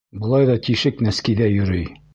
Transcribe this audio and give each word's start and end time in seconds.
Былай 0.21 0.47
ҙа 0.51 0.55
тишек 0.69 1.05
нәскиҙә 1.09 1.55
йөрөй. 1.59 1.89